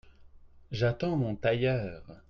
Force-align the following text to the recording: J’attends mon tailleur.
J’attends 0.71 1.15
mon 1.15 1.35
tailleur. 1.35 2.01